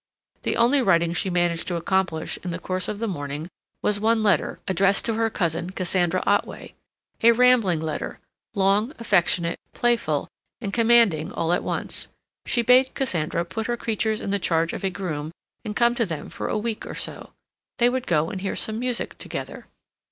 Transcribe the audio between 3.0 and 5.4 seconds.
morning was one letter, addressed to her